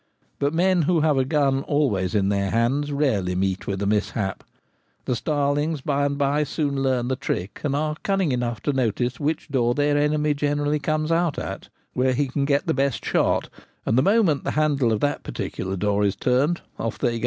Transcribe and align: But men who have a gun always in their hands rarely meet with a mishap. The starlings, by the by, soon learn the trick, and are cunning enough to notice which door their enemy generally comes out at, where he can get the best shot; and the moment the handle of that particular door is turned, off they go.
But 0.39 0.51
men 0.51 0.81
who 0.89 1.01
have 1.01 1.19
a 1.19 1.23
gun 1.25 1.61
always 1.61 2.15
in 2.15 2.29
their 2.29 2.49
hands 2.49 2.91
rarely 2.91 3.35
meet 3.35 3.67
with 3.67 3.83
a 3.83 3.85
mishap. 3.85 4.43
The 5.05 5.15
starlings, 5.15 5.81
by 5.81 6.07
the 6.07 6.15
by, 6.15 6.43
soon 6.43 6.81
learn 6.81 7.07
the 7.07 7.15
trick, 7.15 7.61
and 7.63 7.75
are 7.75 7.95
cunning 8.01 8.31
enough 8.31 8.61
to 8.61 8.73
notice 8.73 9.19
which 9.19 9.49
door 9.49 9.75
their 9.75 9.99
enemy 9.99 10.33
generally 10.33 10.79
comes 10.79 11.11
out 11.11 11.37
at, 11.37 11.69
where 11.93 12.13
he 12.13 12.27
can 12.27 12.45
get 12.45 12.65
the 12.65 12.73
best 12.73 13.05
shot; 13.05 13.47
and 13.85 13.95
the 13.95 14.01
moment 14.01 14.43
the 14.43 14.49
handle 14.57 14.91
of 14.91 15.01
that 15.01 15.21
particular 15.21 15.75
door 15.77 16.03
is 16.03 16.15
turned, 16.15 16.61
off 16.79 16.97
they 16.97 17.19
go. 17.19 17.19